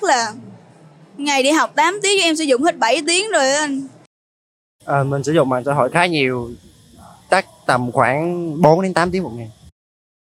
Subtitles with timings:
[0.00, 0.32] chắc là
[1.16, 3.86] ngày đi học 8 tiếng em sử dụng hết 7 tiếng rồi anh.
[4.84, 6.50] À, mình sử dụng mạng xã hội khá nhiều
[7.30, 9.50] chắc tầm khoảng 4 đến 8 tiếng một ngày.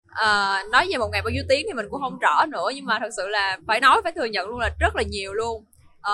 [0.09, 2.85] À, nói về một ngày bao nhiêu tiếng thì mình cũng không rõ nữa nhưng
[2.85, 5.65] mà thật sự là phải nói phải thừa nhận luôn là rất là nhiều luôn.
[6.01, 6.13] À,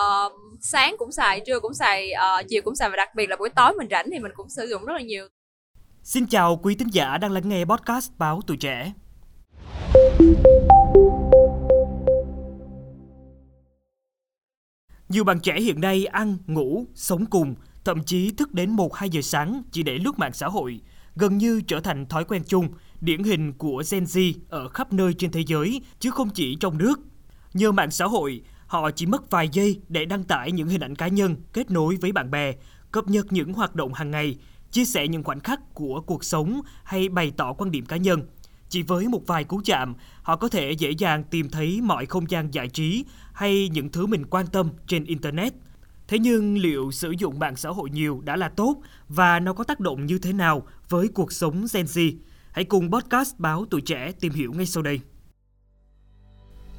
[0.60, 3.48] sáng cũng xài trưa cũng xài à, chiều cũng xài và đặc biệt là buổi
[3.48, 5.28] tối mình rảnh thì mình cũng sử dụng rất là nhiều.
[6.02, 8.92] Xin chào quý tín giả đang lắng nghe podcast báo tuổi trẻ.
[15.08, 19.20] Nhiều bạn trẻ hiện nay ăn, ngủ, sống cùng, thậm chí thức đến 1-2 giờ
[19.22, 20.80] sáng chỉ để lướt mạng xã hội,
[21.16, 22.68] gần như trở thành thói quen chung,
[23.00, 26.78] điển hình của Gen Z ở khắp nơi trên thế giới, chứ không chỉ trong
[26.78, 27.00] nước.
[27.54, 30.94] Nhờ mạng xã hội, họ chỉ mất vài giây để đăng tải những hình ảnh
[30.94, 32.52] cá nhân, kết nối với bạn bè,
[32.92, 34.36] cập nhật những hoạt động hàng ngày,
[34.70, 38.22] chia sẻ những khoảnh khắc của cuộc sống hay bày tỏ quan điểm cá nhân.
[38.74, 42.30] Chỉ với một vài cú chạm, họ có thể dễ dàng tìm thấy mọi không
[42.30, 45.52] gian giải trí hay những thứ mình quan tâm trên Internet.
[46.08, 48.76] Thế nhưng liệu sử dụng mạng xã hội nhiều đã là tốt
[49.08, 52.12] và nó có tác động như thế nào với cuộc sống Gen Z?
[52.52, 55.00] Hãy cùng podcast báo tuổi trẻ tìm hiểu ngay sau đây.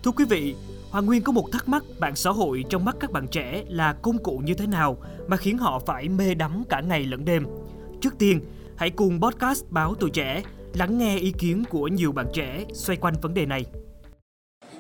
[0.03, 0.55] Thưa quý vị,
[0.89, 3.93] Hoàng Nguyên có một thắc mắc mạng xã hội trong mắt các bạn trẻ là
[3.93, 7.45] công cụ như thế nào mà khiến họ phải mê đắm cả ngày lẫn đêm.
[8.01, 8.39] Trước tiên,
[8.77, 10.43] hãy cùng podcast báo tuổi trẻ
[10.77, 13.65] lắng nghe ý kiến của nhiều bạn trẻ xoay quanh vấn đề này.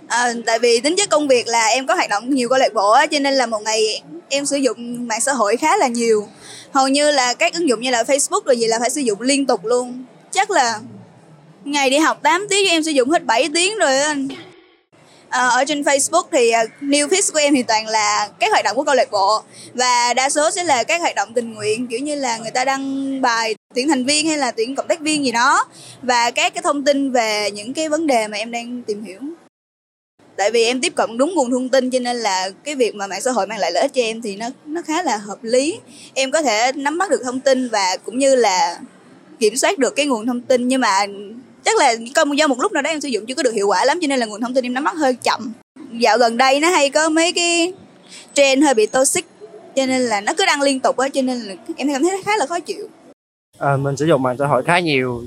[0.07, 2.73] À, tại vì tính chất công việc là em có hoạt động nhiều câu lạc
[2.73, 6.27] bộ cho nên là một ngày em sử dụng mạng xã hội khá là nhiều.
[6.71, 9.21] Hầu như là các ứng dụng như là Facebook rồi gì là phải sử dụng
[9.21, 10.03] liên tục luôn.
[10.31, 10.79] Chắc là
[11.63, 14.27] ngày đi học 8 tiếng em sử dụng hết 7 tiếng rồi anh.
[15.29, 18.65] À, ở trên Facebook thì ờ, new feed của em thì toàn là các hoạt
[18.65, 19.41] động của câu lạc bộ
[19.73, 22.65] và đa số sẽ là các hoạt động tình nguyện kiểu như là người ta
[22.65, 25.65] đăng bài tuyển thành viên hay là tuyển cộng tác viên gì đó.
[26.01, 29.19] Và các cái thông tin về những cái vấn đề mà em đang tìm hiểu.
[30.37, 33.07] Tại vì em tiếp cận đúng nguồn thông tin cho nên là cái việc mà
[33.07, 35.43] mạng xã hội mang lại lợi ích cho em thì nó nó khá là hợp
[35.43, 35.79] lý.
[36.13, 38.79] Em có thể nắm bắt được thông tin và cũng như là
[39.39, 40.67] kiểm soát được cái nguồn thông tin.
[40.67, 41.05] Nhưng mà
[41.63, 43.67] chắc là có do một lúc nào đó em sử dụng chưa có được hiệu
[43.67, 45.53] quả lắm cho nên là nguồn thông tin em nắm bắt hơi chậm.
[45.91, 47.73] Dạo gần đây nó hay có mấy cái
[48.33, 49.25] trend hơi bị toxic
[49.75, 52.23] cho nên là nó cứ đăng liên tục á, cho nên là em cảm thấy
[52.25, 52.89] khá là khó chịu
[53.57, 55.23] à, mình sử dụng mạng xã hội khá nhiều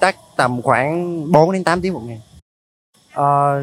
[0.00, 2.20] chắc tầm khoảng 4 đến 8 tiếng một ngày.
[3.12, 3.60] À,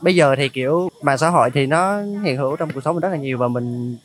[0.00, 3.02] bây giờ thì kiểu mạng xã hội thì nó hiện hữu trong cuộc sống mình
[3.02, 3.96] rất là nhiều và mình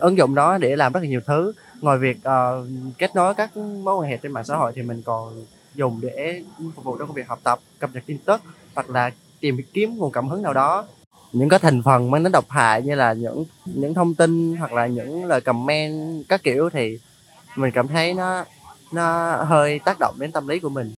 [0.00, 1.52] ứng dụng nó để làm rất là nhiều thứ.
[1.80, 2.66] Ngoài việc uh,
[2.98, 5.44] kết nối các mối quan hệ trên mạng xã hội thì mình còn
[5.74, 6.42] dùng để
[6.74, 8.40] phục vụ cho công việc học tập cập nhật tin tức
[8.74, 9.10] hoặc là
[9.40, 10.84] tìm kiếm nguồn cảm hứng nào đó.
[11.32, 14.72] Những cái thành phần mang đến độc hại như là những những thông tin hoặc
[14.72, 16.98] là những lời comment các kiểu thì
[17.56, 18.44] mình cảm thấy nó
[18.92, 20.94] nó hơi tác động đến tâm lý của mình.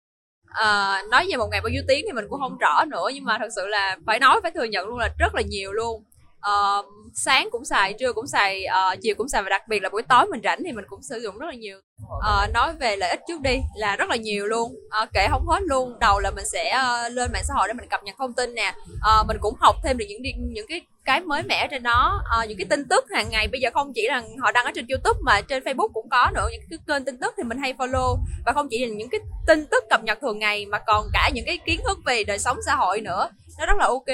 [0.48, 3.24] À, nói về một ngày bao nhiêu tiếng thì mình cũng không rõ nữa nhưng
[3.24, 6.04] mà thật sự là phải nói phải thừa nhận luôn là rất là nhiều luôn
[6.50, 9.88] uh, sáng cũng xài trưa cũng xài uh, chiều cũng xài và đặc biệt là
[9.88, 11.78] buổi tối mình rảnh thì mình cũng sử dụng rất là nhiều.
[12.02, 14.72] Uh, nói về lợi ích trước đi là rất là nhiều luôn.
[15.02, 17.74] Uh, kể không hết luôn đầu là mình sẽ uh, lên mạng xã hội để
[17.74, 18.74] mình cập nhật thông tin nè.
[18.92, 22.20] Uh, mình cũng học thêm được những những cái cái mới mẻ trên đó.
[22.40, 24.70] Uh, những cái tin tức hàng ngày bây giờ không chỉ là họ đăng ở
[24.74, 27.58] trên youtube mà trên facebook cũng có nữa những cái kênh tin tức thì mình
[27.58, 28.16] hay follow.
[28.46, 31.30] Và không chỉ là những cái tin tức cập nhật thường ngày mà còn cả
[31.34, 34.06] những cái kiến thức về đời sống xã hội nữa nó rất là ok.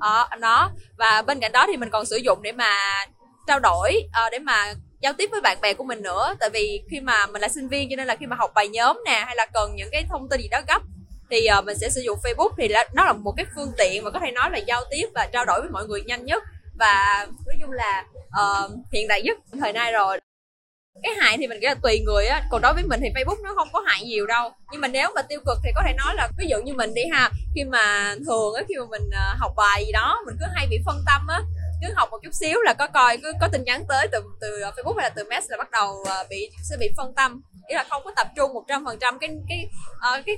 [0.00, 0.70] Đó, à, nó.
[0.98, 2.76] Và bên cạnh đó thì mình còn sử dụng để mà
[3.46, 6.34] trao đổi à, để mà giao tiếp với bạn bè của mình nữa.
[6.40, 8.68] Tại vì khi mà mình là sinh viên cho nên là khi mà học bài
[8.68, 10.82] nhóm nè hay là cần những cái thông tin gì đó gấp
[11.32, 14.04] thì uh, mình sẽ sử dụng Facebook thì là, nó là một cái phương tiện
[14.04, 16.42] mà có thể nói là giao tiếp và trao đổi với mọi người nhanh nhất.
[16.78, 20.20] Và nói chung là uh, hiện đại nhất thời nay rồi
[21.02, 22.42] cái hại thì mình nghĩ là tùy người á.
[22.50, 24.50] Còn đối với mình thì facebook nó không có hại nhiều đâu.
[24.72, 26.94] Nhưng mà nếu mà tiêu cực thì có thể nói là ví dụ như mình
[26.94, 30.36] đi ha khi mà thường á khi mà mình ờ, học bài gì đó mình
[30.40, 31.40] cứ hay bị phân tâm á.
[31.82, 34.60] Cứ học một chút xíu là có coi cứ có tin nhắn tới từ từ
[34.60, 37.42] ờ, facebook hay là từ mess là bắt đầu ờ, bị sẽ bị phân tâm.
[37.68, 40.36] Nghĩa là không có tập trung một trăm phần trăm cái cái uh, cái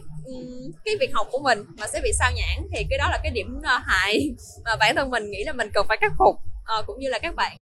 [0.85, 3.31] cái việc học của mình mà sẽ bị sao nhãn thì cái đó là cái
[3.31, 4.31] điểm uh, hại
[4.65, 6.37] mà bản thân mình nghĩ là mình cần phải khắc phục
[6.79, 7.57] uh, cũng như là các bạn.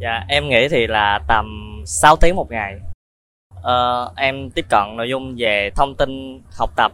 [0.00, 1.46] Dạ, em nghĩ thì là tầm
[1.86, 2.78] 6 tiếng một ngày.
[3.62, 6.92] Ờ, em tiếp cận nội dung về thông tin học tập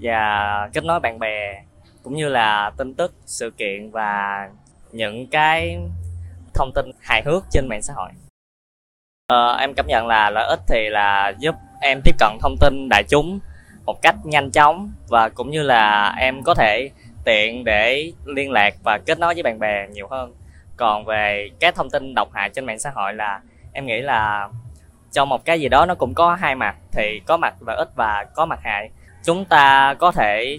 [0.00, 1.62] và kết nối bạn bè
[2.02, 4.48] cũng như là tin tức, sự kiện và
[4.92, 5.78] những cái
[6.54, 8.10] thông tin hài hước trên mạng xã hội.
[9.26, 12.88] Ờ, em cảm nhận là lợi ích thì là giúp em tiếp cận thông tin
[12.90, 13.38] đại chúng
[13.86, 16.90] một cách nhanh chóng và cũng như là em có thể
[17.24, 20.34] tiện để liên lạc và kết nối với bạn bè nhiều hơn
[20.78, 23.40] còn về các thông tin độc hại trên mạng xã hội là
[23.72, 24.48] em nghĩ là
[25.12, 27.88] trong một cái gì đó nó cũng có hai mặt thì có mặt lợi ích
[27.96, 28.90] và có mặt hại
[29.24, 30.58] chúng ta có thể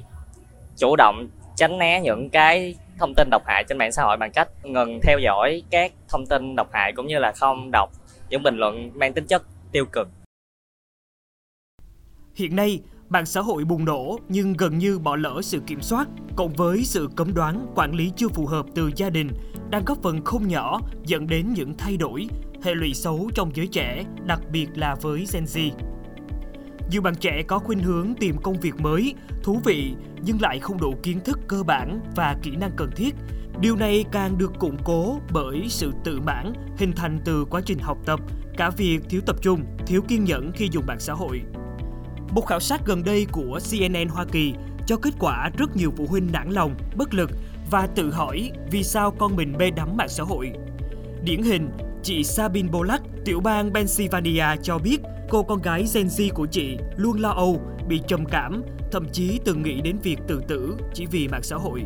[0.78, 4.32] chủ động tránh né những cái thông tin độc hại trên mạng xã hội bằng
[4.32, 7.90] cách ngừng theo dõi các thông tin độc hại cũng như là không đọc
[8.30, 10.08] những bình luận mang tính chất tiêu cực.
[12.36, 12.80] Hiện nay,
[13.10, 16.84] mạng xã hội bùng nổ nhưng gần như bỏ lỡ sự kiểm soát, cộng với
[16.84, 19.30] sự cấm đoán, quản lý chưa phù hợp từ gia đình
[19.70, 22.28] đang góp phần không nhỏ dẫn đến những thay đổi,
[22.64, 25.72] hệ lụy xấu trong giới trẻ, đặc biệt là với Gen Z.
[26.92, 29.14] Nhiều bạn trẻ có khuynh hướng tìm công việc mới,
[29.44, 33.16] thú vị nhưng lại không đủ kiến thức cơ bản và kỹ năng cần thiết.
[33.62, 37.80] Điều này càng được củng cố bởi sự tự mãn hình thành từ quá trình
[37.80, 38.20] học tập,
[38.58, 41.42] cả việc thiếu tập trung, thiếu kiên nhẫn khi dùng mạng xã hội.
[42.32, 44.54] Một khảo sát gần đây của CNN Hoa Kỳ
[44.86, 47.30] cho kết quả rất nhiều phụ huynh nản lòng, bất lực
[47.72, 50.52] và tự hỏi vì sao con mình mê đắm mạng xã hội.
[51.24, 51.70] Điển hình,
[52.04, 54.98] chị Sabine Bolak, tiểu bang Pennsylvania cho biết
[55.30, 59.40] cô con gái Gen Z của chị luôn lo âu, bị trầm cảm, thậm chí
[59.46, 61.84] từng nghĩ đến việc tự tử chỉ vì mạng xã hội.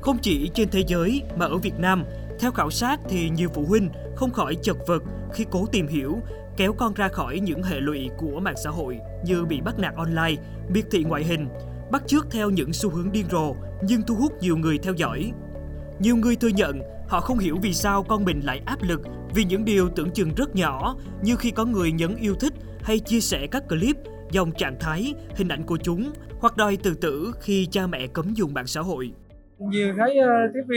[0.00, 2.04] Không chỉ trên thế giới mà ở Việt Nam,
[2.40, 5.02] theo khảo sát thì nhiều phụ huynh không khỏi chật vật
[5.32, 6.18] khi cố tìm hiểu,
[6.60, 9.94] kéo con ra khỏi những hệ lụy của mạng xã hội như bị bắt nạt
[9.94, 10.42] online,
[10.72, 11.48] biệt thị ngoại hình,
[11.90, 15.32] bắt chước theo những xu hướng điên rồ nhưng thu hút nhiều người theo dõi.
[15.98, 19.00] Nhiều người thừa nhận họ không hiểu vì sao con mình lại áp lực
[19.34, 22.52] vì những điều tưởng chừng rất nhỏ như khi có người nhấn yêu thích
[22.82, 23.96] hay chia sẻ các clip,
[24.30, 28.34] dòng trạng thái, hình ảnh của chúng hoặc đòi tự tử khi cha mẹ cấm
[28.34, 29.12] dùng mạng xã hội.
[29.68, 30.74] Nhiều thấy ờ, tiếp tiếp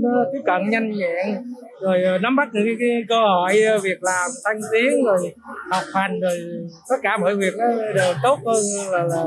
[0.00, 1.42] nó tiếp cận nhanh nhẹn
[1.80, 5.34] rồi ờ, nắm bắt những cái, cái cơ hội ờ, việc làm tăng tiến rồi
[5.70, 6.38] học hành rồi
[6.88, 9.24] tất cả mọi việc nó đều tốt hơn là, là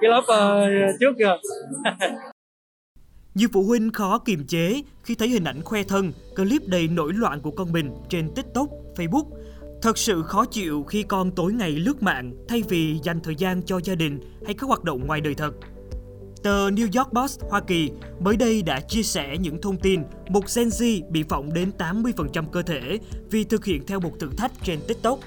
[0.00, 1.36] cái lớp uh, trước kìa
[3.34, 7.12] Nhiều phụ huynh khó kiềm chế khi thấy hình ảnh khoe thân, clip đầy nổi
[7.12, 9.24] loạn của con mình trên TikTok, Facebook.
[9.82, 13.62] Thật sự khó chịu khi con tối ngày lướt mạng thay vì dành thời gian
[13.62, 15.52] cho gia đình hay các hoạt động ngoài đời thật.
[16.44, 20.44] Tờ New York Post Hoa Kỳ mới đây đã chia sẻ những thông tin một
[20.56, 22.98] Gen Z bị phỏng đến 80% cơ thể
[23.30, 25.18] vì thực hiện theo một thử thách trên TikTok.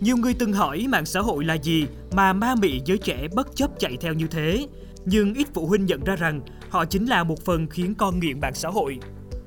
[0.00, 3.56] Nhiều người từng hỏi mạng xã hội là gì mà ma mị giới trẻ bất
[3.56, 4.66] chấp chạy theo như thế.
[5.04, 8.40] Nhưng ít phụ huynh nhận ra rằng họ chính là một phần khiến con nghiện
[8.40, 8.98] mạng xã hội.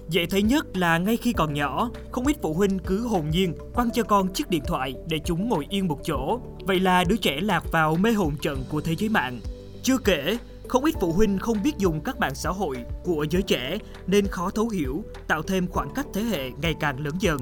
[0.09, 3.53] Dễ thấy nhất là ngay khi còn nhỏ, không ít phụ huynh cứ hồn nhiên
[3.73, 6.39] quăng cho con chiếc điện thoại để chúng ngồi yên một chỗ.
[6.59, 9.39] Vậy là đứa trẻ lạc vào mê hồn trận của thế giới mạng.
[9.83, 10.37] Chưa kể,
[10.67, 13.77] không ít phụ huynh không biết dùng các mạng xã hội của giới trẻ
[14.07, 17.41] nên khó thấu hiểu, tạo thêm khoảng cách thế hệ ngày càng lớn dần.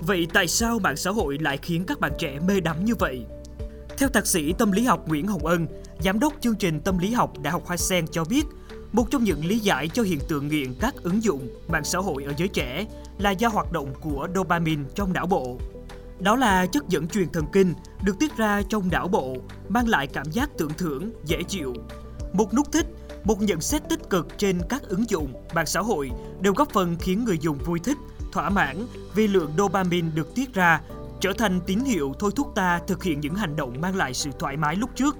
[0.00, 3.26] Vậy tại sao mạng xã hội lại khiến các bạn trẻ mê đắm như vậy?
[3.98, 5.66] Theo thạc sĩ tâm lý học Nguyễn Hồng Ân,
[6.00, 8.46] giám đốc chương trình tâm lý học Đại học Hoa Sen cho biết,
[8.92, 12.24] một trong những lý giải cho hiện tượng nghiện các ứng dụng mạng xã hội
[12.24, 12.86] ở giới trẻ
[13.18, 15.58] là do hoạt động của dopamine trong não bộ.
[16.20, 19.36] Đó là chất dẫn truyền thần kinh được tiết ra trong não bộ,
[19.68, 21.74] mang lại cảm giác tưởng thưởng, dễ chịu.
[22.32, 22.86] Một nút thích,
[23.24, 26.96] một nhận xét tích cực trên các ứng dụng mạng xã hội đều góp phần
[27.00, 27.96] khiến người dùng vui thích,
[28.32, 30.80] thỏa mãn vì lượng dopamine được tiết ra
[31.20, 34.30] trở thành tín hiệu thôi thúc ta thực hiện những hành động mang lại sự
[34.38, 35.16] thoải mái lúc trước.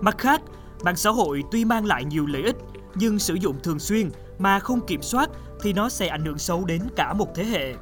[0.00, 0.40] Mặt khác,
[0.84, 2.56] mạng xã hội tuy mang lại nhiều lợi ích,
[2.94, 5.30] nhưng sử dụng thường xuyên mà không kiểm soát
[5.62, 7.74] thì nó sẽ ảnh hưởng xấu đến cả một thế hệ.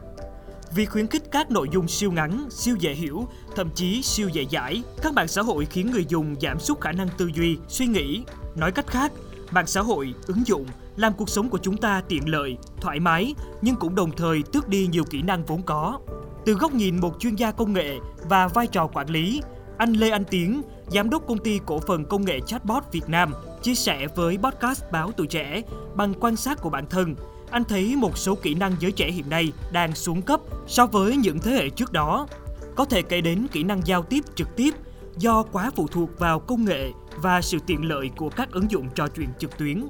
[0.75, 4.43] Vì khuyến khích các nội dung siêu ngắn, siêu dễ hiểu, thậm chí siêu dễ
[4.51, 7.87] giải, các mạng xã hội khiến người dùng giảm sút khả năng tư duy, suy
[7.87, 8.25] nghĩ.
[8.57, 9.13] Nói cách khác,
[9.51, 10.67] mạng xã hội, ứng dụng
[10.97, 14.69] làm cuộc sống của chúng ta tiện lợi, thoải mái nhưng cũng đồng thời tước
[14.69, 15.99] đi nhiều kỹ năng vốn có.
[16.47, 19.43] Từ góc nhìn một chuyên gia công nghệ và vai trò quản lý,
[19.79, 23.33] anh Lê Anh Tiến, giám đốc công ty cổ phần công nghệ chatbot Việt Nam,
[23.63, 25.63] chia sẻ với podcast Báo Tuổi Trẻ
[25.95, 27.15] bằng quan sát của bản thân,
[27.51, 31.17] anh thấy một số kỹ năng giới trẻ hiện nay đang xuống cấp so với
[31.17, 32.27] những thế hệ trước đó.
[32.77, 34.75] Có thể kể đến kỹ năng giao tiếp trực tiếp
[35.19, 38.89] do quá phụ thuộc vào công nghệ và sự tiện lợi của các ứng dụng
[38.95, 39.89] trò chuyện trực tuyến.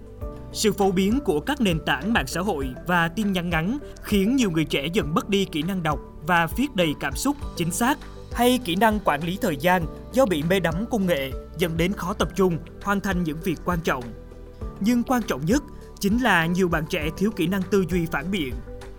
[0.52, 4.36] Sự phổ biến của các nền tảng mạng xã hội và tin nhắn ngắn khiến
[4.36, 7.70] nhiều người trẻ dần mất đi kỹ năng đọc và viết đầy cảm xúc chính
[7.70, 7.98] xác
[8.32, 11.92] hay kỹ năng quản lý thời gian do bị mê đắm công nghệ dẫn đến
[11.92, 14.04] khó tập trung hoàn thành những việc quan trọng.
[14.80, 15.62] Nhưng quan trọng nhất
[16.00, 18.54] chính là nhiều bạn trẻ thiếu kỹ năng tư duy phản biện.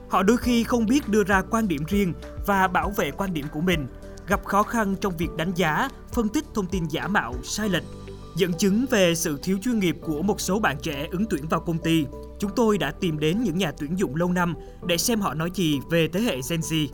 [0.10, 2.14] Họ đôi khi không biết đưa ra quan điểm riêng
[2.46, 3.88] và bảo vệ quan điểm của mình,
[4.28, 7.84] gặp khó khăn trong việc đánh giá, phân tích thông tin giả mạo, sai lệch.
[8.36, 11.60] Dẫn chứng về sự thiếu chuyên nghiệp của một số bạn trẻ ứng tuyển vào
[11.60, 12.06] công ty,
[12.40, 15.52] chúng tôi đã tìm đến những nhà tuyển dụng lâu năm để xem họ nói
[15.54, 16.88] gì về thế hệ Gen Z.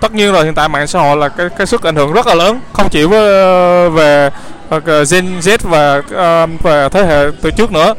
[0.00, 2.26] tất nhiên rồi hiện tại mạng xã hội là cái cái sức ảnh hưởng rất
[2.26, 4.30] là lớn không chỉ với ờ, về
[4.68, 7.94] ờ, Gen Z và ờ, về thế hệ từ trước nữa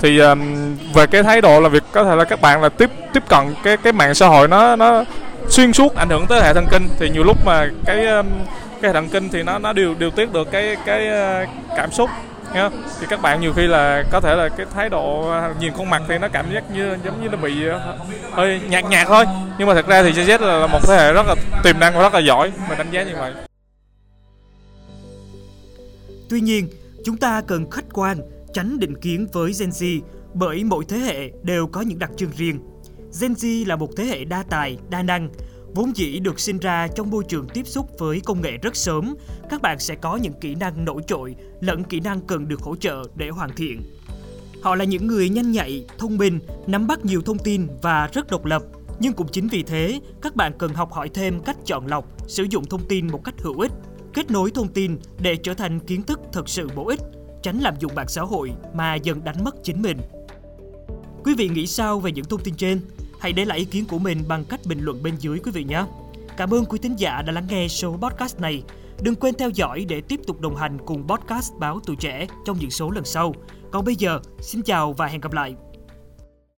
[0.00, 0.20] thì
[0.94, 3.54] về cái thái độ là việc có thể là các bạn là tiếp tiếp cận
[3.62, 5.04] cái cái mạng xã hội nó nó
[5.48, 8.26] xuyên suốt ảnh hưởng tới hệ thần kinh thì nhiều lúc mà cái um,
[8.82, 11.08] cái hệ thần kinh thì nó nó điều điều tiết được cái cái
[11.42, 12.10] uh, cảm xúc
[12.54, 15.72] nhá thì các bạn nhiều khi là có thể là cái thái độ uh, nhìn
[15.72, 17.74] khuôn mặt thì nó cảm giác như giống như nó bị uh,
[18.32, 19.24] hơi nhạt nhạt thôi.
[19.58, 21.34] Nhưng mà thật ra thì Gen Z là một thế hệ rất là
[21.64, 23.32] tiềm năng và rất là giỏi mình đánh giá như vậy.
[26.30, 26.68] Tuy nhiên,
[27.04, 28.18] chúng ta cần khách quan,
[28.52, 30.00] tránh định kiến với Gen Z
[30.34, 32.58] bởi mỗi thế hệ đều có những đặc trưng riêng.
[33.20, 35.28] Gen Z là một thế hệ đa tài, đa năng,
[35.74, 39.14] vốn dĩ được sinh ra trong môi trường tiếp xúc với công nghệ rất sớm,
[39.50, 42.76] các bạn sẽ có những kỹ năng nổi trội lẫn kỹ năng cần được hỗ
[42.76, 43.82] trợ để hoàn thiện.
[44.62, 48.30] Họ là những người nhanh nhạy, thông minh, nắm bắt nhiều thông tin và rất
[48.30, 48.62] độc lập.
[49.00, 52.46] Nhưng cũng chính vì thế, các bạn cần học hỏi thêm cách chọn lọc, sử
[52.50, 53.72] dụng thông tin một cách hữu ích,
[54.14, 57.00] kết nối thông tin để trở thành kiến thức thật sự bổ ích,
[57.42, 59.98] tránh lạm dụng mạng xã hội mà dần đánh mất chính mình.
[61.24, 62.80] Quý vị nghĩ sao về những thông tin trên?
[63.20, 65.64] Hãy để lại ý kiến của mình bằng cách bình luận bên dưới quý vị
[65.64, 65.84] nhé.
[66.36, 68.62] Cảm ơn quý thính giả đã lắng nghe số podcast này.
[69.02, 72.58] Đừng quên theo dõi để tiếp tục đồng hành cùng podcast Báo Tuổi Trẻ trong
[72.60, 73.34] những số lần sau.
[73.70, 75.54] Còn bây giờ, xin chào và hẹn gặp lại.